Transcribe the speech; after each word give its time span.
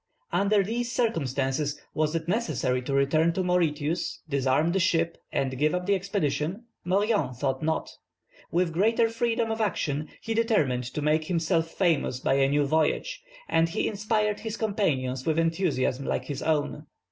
Under 0.31 0.63
these 0.63 0.91
circumstances, 0.91 1.79
was 1.93 2.15
it 2.15 2.27
necessary 2.27 2.81
to 2.81 2.93
return 2.95 3.33
to 3.33 3.43
Mauritius, 3.43 4.23
disarm 4.27 4.71
the 4.71 4.79
ships, 4.79 5.19
and 5.31 5.55
give 5.59 5.75
up 5.75 5.85
the 5.85 5.93
expedition? 5.93 6.63
Marion 6.83 7.35
thought 7.35 7.61
not. 7.61 7.97
With 8.51 8.73
greater 8.73 9.07
freedom 9.09 9.51
of 9.51 9.61
action, 9.61 10.09
he 10.19 10.33
determined 10.33 10.85
to 10.85 11.03
make 11.03 11.25
himself 11.25 11.67
famous 11.67 12.19
by 12.19 12.33
a 12.33 12.49
new 12.49 12.65
voyage, 12.65 13.21
and 13.47 13.69
he 13.69 13.87
inspired 13.87 14.39
his 14.39 14.57
companions 14.57 15.27
with 15.27 15.37
enthusiasm 15.37 16.05
like 16.05 16.25
his 16.25 16.41
own. 16.41 16.87